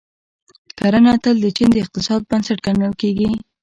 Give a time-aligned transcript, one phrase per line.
[0.79, 3.29] کرنه تل د چین د اقتصاد بنسټ ګڼل کیږي.